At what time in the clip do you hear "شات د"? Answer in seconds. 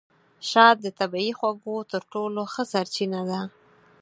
0.49-0.87